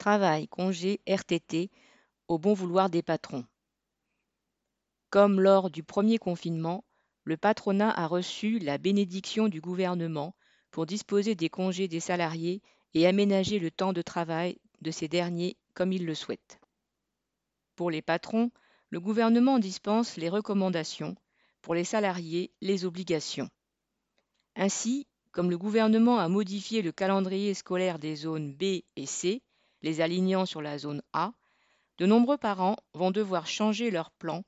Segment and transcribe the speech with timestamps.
[0.00, 1.70] travail, congé, RTT,
[2.26, 3.44] au bon vouloir des patrons.
[5.10, 6.84] Comme lors du premier confinement,
[7.24, 10.34] le patronat a reçu la bénédiction du gouvernement
[10.70, 12.62] pour disposer des congés des salariés
[12.94, 16.60] et aménager le temps de travail de ces derniers comme il le souhaite.
[17.76, 18.50] Pour les patrons,
[18.88, 21.14] le gouvernement dispense les recommandations,
[21.60, 23.50] pour les salariés les obligations.
[24.56, 29.42] Ainsi, comme le gouvernement a modifié le calendrier scolaire des zones B et C,
[29.82, 31.32] les alignant sur la zone A,
[31.98, 34.42] de nombreux parents vont devoir changer leur plan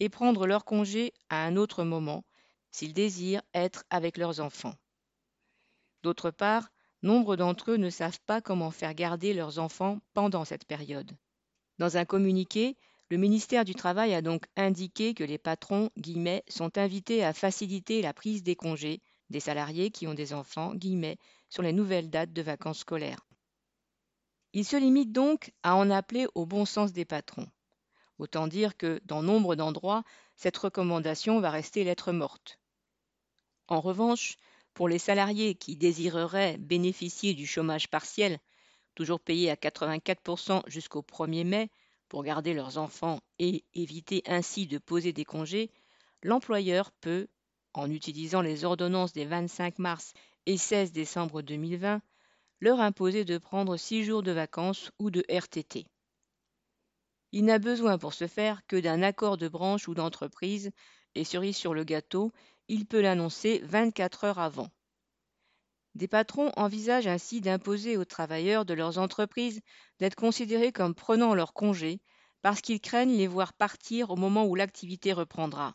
[0.00, 2.24] et prendre leur congé à un autre moment
[2.70, 4.74] s'ils désirent être avec leurs enfants.
[6.02, 6.70] D'autre part,
[7.02, 11.16] nombre d'entre eux ne savent pas comment faire garder leurs enfants pendant cette période.
[11.78, 12.76] Dans un communiqué,
[13.08, 15.90] le ministère du Travail a donc indiqué que les patrons
[16.48, 20.72] sont invités à faciliter la prise des congés des salariés qui ont des enfants
[21.48, 23.26] sur les nouvelles dates de vacances scolaires.
[24.56, 27.46] Il se limite donc à en appeler au bon sens des patrons.
[28.16, 30.02] Autant dire que, dans nombre d'endroits,
[30.34, 32.58] cette recommandation va rester lettre morte.
[33.68, 34.38] En revanche,
[34.72, 38.38] pour les salariés qui désireraient bénéficier du chômage partiel,
[38.94, 41.70] toujours payé à 84% jusqu'au 1er mai,
[42.08, 45.70] pour garder leurs enfants et éviter ainsi de poser des congés,
[46.22, 47.28] l'employeur peut,
[47.74, 50.14] en utilisant les ordonnances des 25 mars
[50.46, 52.00] et 16 décembre 2020,
[52.60, 55.86] leur imposer de prendre six jours de vacances ou de RTT.
[57.32, 60.70] Il n'a besoin pour ce faire que d'un accord de branche ou d'entreprise,
[61.14, 62.32] et cerise sur le gâteau,
[62.68, 64.70] il peut l'annoncer 24 heures avant.
[65.94, 69.60] Des patrons envisagent ainsi d'imposer aux travailleurs de leurs entreprises
[69.98, 72.00] d'être considérés comme prenant leur congé
[72.42, 75.74] parce qu'ils craignent les voir partir au moment où l'activité reprendra.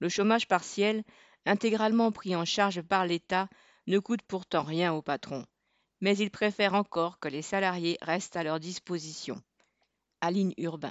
[0.00, 1.02] Le chômage partiel,
[1.46, 3.48] intégralement pris en charge par l'État,
[3.86, 5.46] ne coûte pourtant rien aux patrons,
[6.02, 9.40] mais ils préfèrent encore que les salariés restent à leur disposition.
[10.20, 10.90] Aline Urbain.